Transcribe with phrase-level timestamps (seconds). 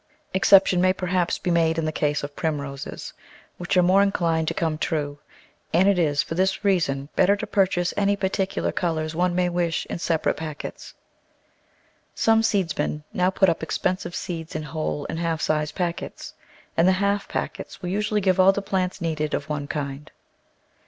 [0.33, 3.13] Exception may, perhaps, be made in the case of Primroses,
[3.59, 5.19] which are more inclined to come true,
[5.75, 9.85] and it is, for this reason, better to purchase any particular colours one may wish
[9.91, 10.95] in separate packets.
[12.15, 16.33] Some seedsmen now put up expensive seeds in whole and half sized packets,
[16.75, 20.09] and the half packets will usually give all the plants needed of one kind.